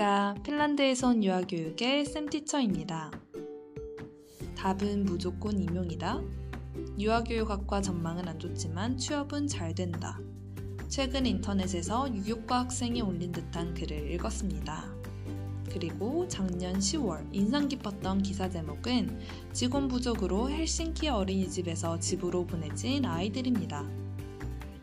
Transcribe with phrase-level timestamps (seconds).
[0.00, 0.34] 안녕하십니까.
[0.42, 3.10] 핀란드에서 온 유아교육의 쌤티처입니다.
[4.56, 6.22] 답은 무조건 임용이다.
[6.98, 10.18] 유아교육학과 전망은 안 좋지만 취업은 잘 된다.
[10.88, 14.90] 최근 인터넷에서 유교과 학생이 올린 듯한 글을 읽었습니다.
[15.70, 19.20] 그리고 작년 10월 인상 깊었던 기사 제목은
[19.52, 23.86] 직원 부족으로 헬싱키 어린이집에서 집으로 보내진 아이들입니다.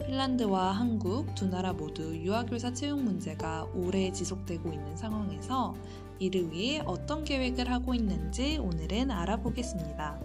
[0.07, 5.75] 핀란드와 한국 두 나라 모두 유아교사 채용 문제가 오래 지속되고 있는 상황에서
[6.17, 10.17] 이를 위해 어떤 계획을 하고 있는지 오늘은 알아보겠습니다.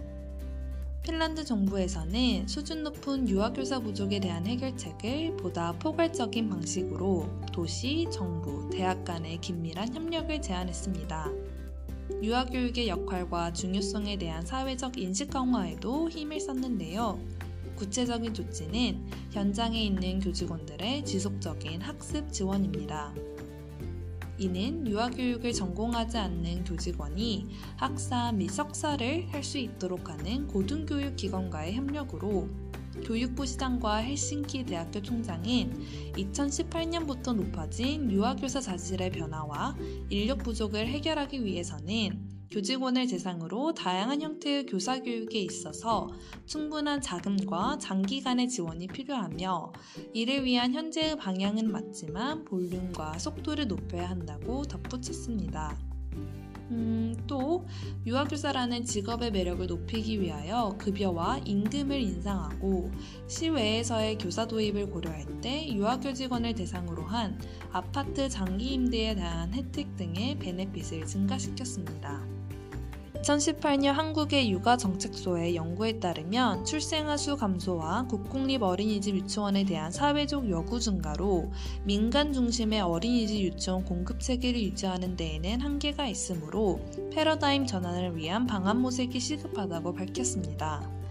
[1.03, 9.41] 핀란드 정부에서는 수준 높은 유아교사 부족에 대한 해결책을 보다 포괄적인 방식으로 도시, 정부, 대학 간의
[9.41, 11.29] 긴밀한 협력을 제안했습니다.
[12.21, 17.19] 유아교육의 역할과 중요성에 대한 사회적 인식 강화에도 힘을 썼는데요.
[17.83, 23.13] 구체적인 조치는 현장에 있는 교직원들의 지속적인 학습 지원입니다.
[24.37, 32.47] 이는 유아교육을 전공하지 않는 교직원이 학사 및 석사를 할 수 있도록 하는 고등교육기관과의 협력으로
[33.03, 39.75] 교육부 시장과 헬싱키 대학교 총장은 2018년부터 높아진 유아교사 자질의 변화와
[40.09, 46.07] 인력 부족을 해결하기 위해서는 교직원을 대상으로 다양한 형태의 교사 교육에 있어서
[46.45, 49.73] 충분한 자금과 장기간의 지원이 필요하며
[50.13, 55.75] 이를 위한 현재의 방향은 맞지만 볼륨과 속도를 높여야 한다고 덧붙였습니다.
[56.69, 57.65] 음, 또
[58.05, 62.91] 유아교사라는 직업의 매력을 높이기 위하여 급여와 임금을 인상하고
[63.27, 67.39] 시외에서의 교사 도입을 고려할 때 유아교직원을 대상으로 한
[67.71, 72.42] 아파트 장기 임대에 대한 혜택 등의 베네핏을 증가시켰습니다.
[73.23, 80.79] 2018년 한국의 육아 정책소의 연구에 따르면 출생아 수 감소와 국공립 어린이집 유치원에 대한 사회적 요구
[80.79, 81.49] 증가로
[81.85, 86.81] 민간 중심의 어린이집 유치원 공급 체계를 유지하는 데에는 한계가 있으므로
[87.13, 91.02] 패러다임 전환을 위한 방안 모색이 시급하다고 밝혔습니다.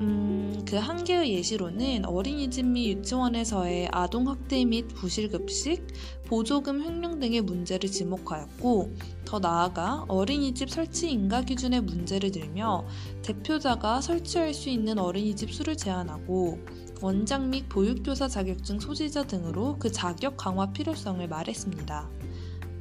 [0.00, 5.86] 음, 그 한계의 예시로는 어린이집 및 유치원에서의 아동학대 및 부실급식,
[6.26, 8.92] 보조금 횡령 등의 문제를 지목하였고,
[9.24, 12.84] 더 나아가 어린이집 설치 인가 기준의 문제를 들며
[13.22, 16.58] 대표자가 설치할 수 있는 어린이집 수를 제한하고,
[17.00, 22.13] 원장 및 보육교사 자격증 소지자 등으로 그 자격 강화 필요성을 말했습니다.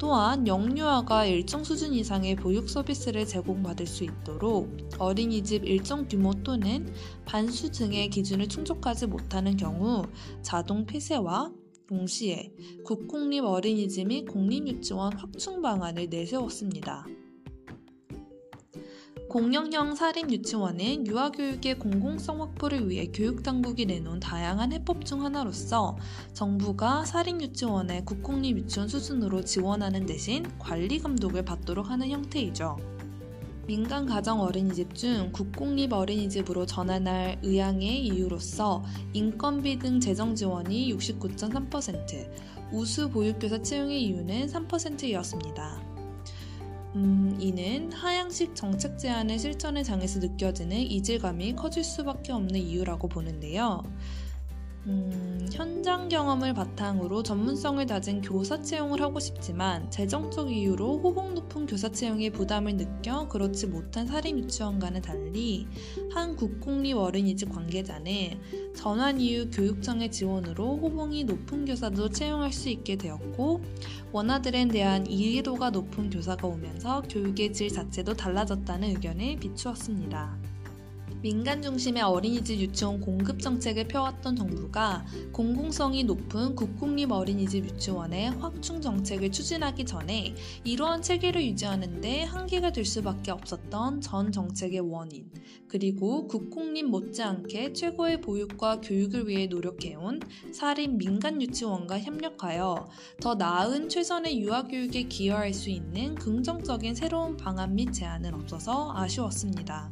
[0.03, 4.69] 또한 영유아가 일정 수준 이상의 보육 서비스를 제공받을 수 있도록
[4.99, 6.93] 어린이집 일정 규모 또는
[7.23, 10.03] 반수 등의 기준을 충족하지 못하는 경우
[10.41, 11.53] 자동 폐쇄와
[11.87, 12.51] 동시에
[12.83, 17.07] 국공립 어린이집 및 공립유치원 확충 방안을 내세웠습니다.
[19.33, 25.97] 공영형 사립 유치원은 유아교육의 공공성 확보를 위해 교육당국이 내놓은 다양한 해법 중 하나로서
[26.33, 32.77] 정부가 사립 유치원의 국공립 유치원 수준으로 지원하는 대신 관리 감독을 받도록 하는 형태이죠.
[33.65, 38.83] 민간 가정 어린이집 중 국공립 어린이집으로 전환할 의향의 이유로서
[39.13, 45.92] 인건비 등 재정 지원이 69.3%, 우수 보육교사 채용의 이유는 3%였습니다.
[46.95, 53.83] 음, 이는 하향식 정책 제안의 실천의 장에서 느껴지는 이질감이 커질 수밖에 없는 이유라고 보는데요.
[54.85, 61.87] 음, 현장 경험을 바탕으로 전문성을 다진 교사 채용을 하고 싶지만 재정적 이유로 호봉 높은 교사
[61.87, 65.67] 채용에 부담을 느껴 그렇지 못한 사립 유치원과는 달리
[66.11, 73.61] 한 국공립 어린이집 관계자는 전환 이후 교육청의 지원으로 호봉이 높은 교사도 채용할 수 있게 되었고
[74.11, 80.52] 원아들에 대한 이해도가 높은 교사가 오면서 교육의 질 자체도 달라졌다는 의견을 비추었습니다.
[81.23, 89.31] 민간 중심의 어린이집 유치원 공급 정책을 펴왔던 정부가 공공성이 높은 국공립 어린이집 유치원의 확충 정책을
[89.31, 90.35] 추진하기 전에
[90.65, 95.31] 이러한 체계를 유지하는데 한계가 될 수밖에 없었던 전 정책의 원인,
[95.69, 100.19] 그리고 국공립 못지않게 최고의 보육과 교육을 위해 노력해온
[100.51, 102.89] 사립 민간 유치원과 협력하여
[103.21, 109.89] 더 나은 최선의 유아교육에 기여할 수 있는 긍정적인 새로운 방안 및 제안은 없어서 아쉬웠습니다.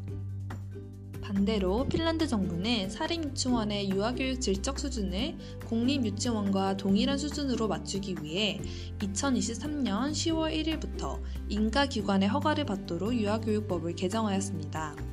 [1.33, 8.59] 반대로 핀란드 정부는 사립유치원의 유아교육 질적 수준을 공립유치원과 동일한 수준으로 맞추기 위해
[8.99, 15.10] 2023년 10월 1일부터 인가기관의 허가를 받도록 유아교육법을 개정하였습니다.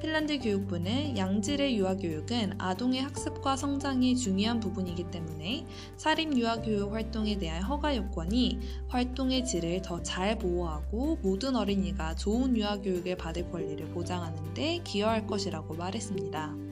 [0.00, 5.66] 핀란드 교육부는 양질의 유아교육은 아동의 학습과 성장이 중요한 부분이기 때문에
[5.96, 13.16] 사립 유아교육 활동에 대한 허가 요건이 활동의 질을 더 잘 보호하고 모든 어린이가 좋은 유아교육을
[13.16, 16.67] 받을 권리를 보장하는 데 기여할 것이라고 말했습니다.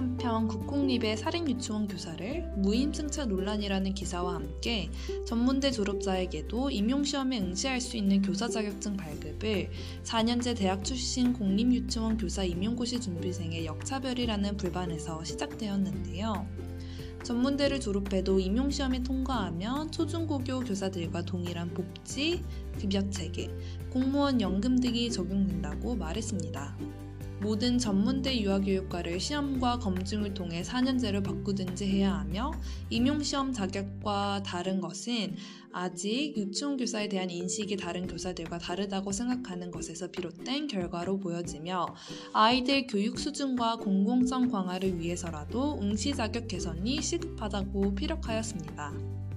[0.00, 4.88] 한편 국공립의 살인유치원 교사를 무임승차 논란이라는 기사와 함께
[5.26, 9.68] 전문대 졸업자에게도 임용시험에 응시할 수 있는 교사 자격증 발급을
[10.04, 16.46] 4년제 대학 출신 공립유치원 교사 임용고시 준비생의 역차별이라는 불반에서 시작되었는데요.
[17.22, 22.42] 전문대를 졸업해도 임용시험에 통과하면 초중고교 교사들과 동일한 복지,
[22.78, 23.50] 급여체계,
[23.90, 26.99] 공무원 연금 등이 적용된다고 말했습니다.
[27.40, 32.52] 모든 전문대 유아교육과를 시험과 검증을 통해 4년제로 바꾸든지 해야 하며
[32.90, 35.36] 임용시험 자격과 다른 것은
[35.72, 41.86] 아직 유치원 교사에 대한 인식이 다른 교사들과 다르다고 생각하는 것에서 비롯된 결과로 보여지며
[42.34, 49.29] 아이들 교육 수준과 공공성 강화를 위해서라도 응시 자격 개선이 시급하다고 피력하였습니다.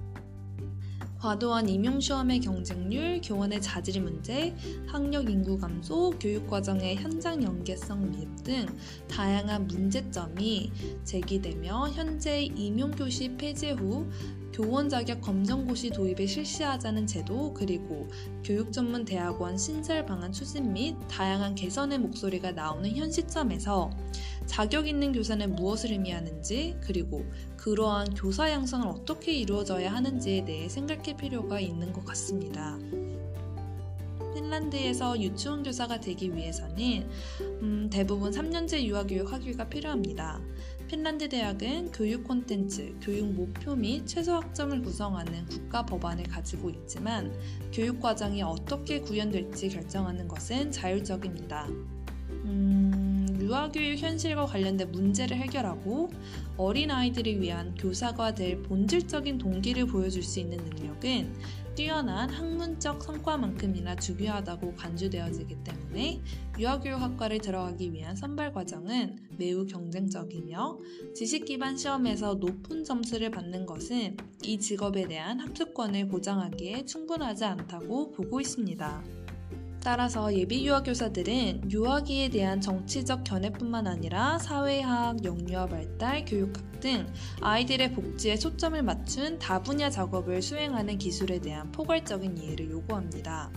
[1.24, 4.54] 과도한 임용시험의 경쟁률, 교원의 자질 문제,
[4.88, 8.66] 학력 인구 감소, 교육과정의 현장 연계성 미흡 등
[9.08, 10.70] 다양한 문제점이
[11.06, 14.06] 제기되며 현재 임용교시 폐지 후
[14.54, 18.08] 교원 자격 검정고시 도입을 실시하자는 제도 그리고
[18.44, 23.90] 교육 전문 대학원 신설 방안 추진 및 다양한 개선의 목소리가 나오는 현 시점에서
[24.46, 27.26] 자격 있는 교사는 무엇을 의미하는지 그리고
[27.58, 32.78] 그러한 교사 양성을 어떻게 이루어져야 하는지에 대해 생각할 필요가 있는 것 같습니다.
[34.34, 37.08] 핀란드에서 유치원 교사가 되기 위해서는
[37.42, 40.42] 음, 대부분 3년제 유아교육 학위가 필요합니다.
[40.88, 47.34] 핀란드 대학은 교육 콘텐츠, 교육 목표 및 최소 학점을 구성하는 국가 법안을 가지고 있지만
[47.72, 51.68] 교육 과정이 어떻게 구현될지 결정하는 것은 자율적입니다.
[52.46, 56.10] 음, 유아교육 현실과 관련된 문제를 해결하고
[56.58, 61.34] 어린아이들을 위한 교사가 될 본질적인 동기를 보여줄 수 있는 능력은
[61.76, 66.22] 뛰어난 학문적 성과만큼이나 중요하다고 간주되어지기 때문에
[66.60, 70.78] 유아교육학과를 들어가기 위한 선발 과정은 매우 경쟁적이며
[71.16, 78.40] 지식 기반 시험에서 높은 점수를 받는 것은 이 직업에 대한 합격권을 보장하기에 충분하지 않다고 보고
[78.40, 79.23] 있습니다.
[79.84, 87.06] 따라서 예비 유아교사들은 유아기에 대한 정치적 견해뿐만 아니라 사회학, 영유아 발달, 교육학 등
[87.42, 93.52] 아이들의 복지에 초점을 맞춘 다분야 작업을 수행하는 기술에 대한 포괄적인 이해를 요구합니다.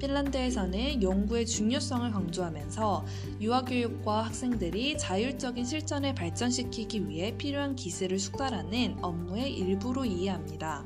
[0.00, 3.06] 핀란드에서는 연구의 중요성을 강조하면서
[3.40, 10.84] 유아교육과 학생들이 자율적인 실전을 발전시키기 위해 필요한 기술을 숙달하는 업무의 일부로 이해합니다.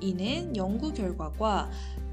[0.00, 1.70] 이는 연구 결과과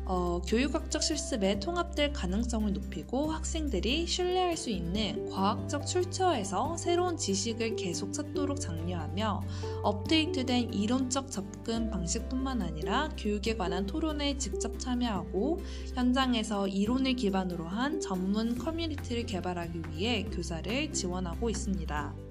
[0.10, 8.14] 어, 교육학적 실습에 통합될 가능성을 높이고 학생들이 신뢰할 수 있는 과학적 출처에서 새로운 지식을 계속
[8.14, 9.42] 찾도록 장려하며
[9.84, 15.60] 업데이트된 이론적 접근 방식뿐만 아니라 교육에 관한 토론에 직접 참여하고
[15.94, 22.27] 현장에서 이론을 기반으로 한 전문 커뮤니티를 개발하기 위해 교사를 지원하고 있습니다.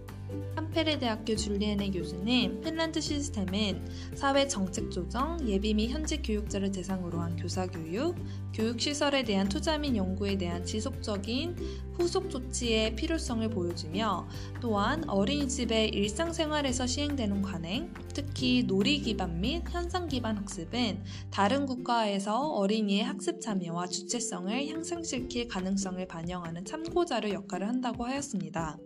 [0.55, 7.37] 한페레 대학교 줄리에네 교수님, 핀란드 시스템은 사회 정책 조정, 예비 및 현직 교육자를 대상으로 한
[7.37, 8.17] 교사 교육,
[8.53, 11.57] 교육 시설에 대한 투자 및 연구에 대한 지속적인
[11.95, 14.29] 후속 조치의 필요성을 보여주며
[14.61, 23.03] 또한 어린이집의 일상생활에서 시행되는 관행, 특히 놀이 기반 및 현상 기반 학습은 다른 국가에서 어린이의
[23.05, 28.79] 학습 참여와 주체성을 향상시킬 가능성을 반영하는 참고자료 역할을 한다고 하였습니다.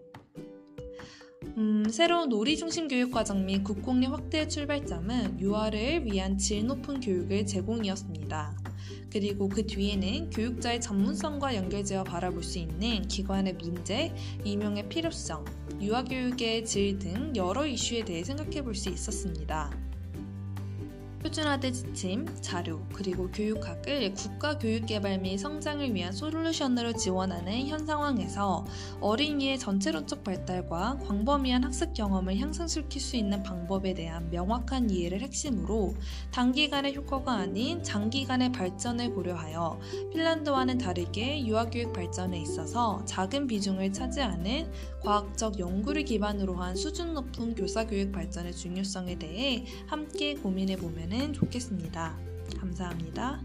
[1.56, 7.47] 음, 새로운 놀이 중심 교육 과정 및 국공립 확대의 출발점은 유아를 위한 질 높은 교육을
[7.47, 8.57] 제공이었습니다.
[9.12, 14.14] 그리고 그 뒤에는 교육자의 전문성과 연결되어 바라볼 수 있는 기관의 문제,
[14.45, 15.45] 임용의 필요성,
[15.80, 19.89] 유아교육의 질 등 여러 이슈에 대해 생각해 볼 수 있었습니다.
[21.23, 28.65] 표준화된 지침, 자료, 그리고 교육학을 국가 교육개발 및 성장을 위한 솔루션으로 지원하는 현 상황에서
[29.00, 35.95] 어린이의 전체론적 발달과 광범위한 학습 경험을 향상시킬 수 있는 방법에 대한 명확한 이해를 핵심으로
[36.31, 39.79] 단기간의 효과가 아닌 장기간의 발전을 고려하여
[40.12, 44.73] 핀란드와는 다르게 유아교육 발전에 있어서 작은 비중을 차지하는
[45.03, 52.17] 과학적 연구를 기반으로 한 수준 높은 교사교육 발전의 중요성에 대해 함께 고민해 보면 좋겠습니다.
[52.61, 53.40] 감사합니다.